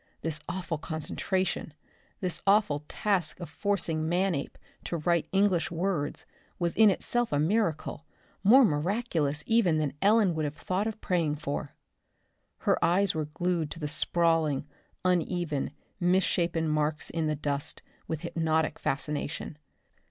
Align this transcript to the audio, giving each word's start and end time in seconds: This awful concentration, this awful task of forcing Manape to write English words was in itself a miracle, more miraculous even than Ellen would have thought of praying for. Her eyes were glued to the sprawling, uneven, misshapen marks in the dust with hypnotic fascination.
This 0.21 0.39
awful 0.49 0.79
concentration, 0.79 1.75
this 2.21 2.41
awful 2.47 2.85
task 2.87 3.39
of 3.39 3.51
forcing 3.51 4.09
Manape 4.09 4.57
to 4.85 4.97
write 4.97 5.29
English 5.31 5.69
words 5.69 6.25
was 6.57 6.73
in 6.75 6.89
itself 6.89 7.31
a 7.31 7.37
miracle, 7.37 8.07
more 8.43 8.65
miraculous 8.65 9.43
even 9.45 9.77
than 9.77 9.93
Ellen 10.01 10.33
would 10.33 10.45
have 10.45 10.55
thought 10.55 10.87
of 10.87 10.99
praying 11.01 11.35
for. 11.35 11.75
Her 12.61 12.83
eyes 12.83 13.13
were 13.13 13.25
glued 13.25 13.69
to 13.69 13.79
the 13.79 13.87
sprawling, 13.87 14.65
uneven, 15.05 15.69
misshapen 15.99 16.67
marks 16.67 17.11
in 17.11 17.27
the 17.27 17.35
dust 17.35 17.83
with 18.07 18.21
hypnotic 18.23 18.79
fascination. 18.79 19.59